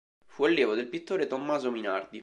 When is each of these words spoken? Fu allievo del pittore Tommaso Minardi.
Fu 0.25 0.45
allievo 0.45 0.73
del 0.73 0.87
pittore 0.87 1.27
Tommaso 1.27 1.69
Minardi. 1.69 2.19